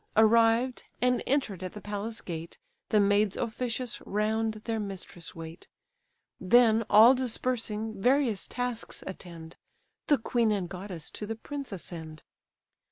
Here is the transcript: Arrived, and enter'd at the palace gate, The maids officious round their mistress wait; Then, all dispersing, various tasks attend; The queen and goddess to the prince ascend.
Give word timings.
Arrived, 0.17 0.85
and 0.99 1.21
enter'd 1.27 1.61
at 1.61 1.73
the 1.73 1.79
palace 1.79 2.21
gate, 2.21 2.57
The 2.89 2.99
maids 2.99 3.37
officious 3.37 4.01
round 4.03 4.55
their 4.63 4.79
mistress 4.79 5.35
wait; 5.35 5.67
Then, 6.39 6.83
all 6.89 7.13
dispersing, 7.13 8.01
various 8.01 8.47
tasks 8.47 9.03
attend; 9.05 9.57
The 10.07 10.17
queen 10.17 10.51
and 10.51 10.67
goddess 10.67 11.11
to 11.11 11.27
the 11.27 11.35
prince 11.35 11.71
ascend. 11.71 12.23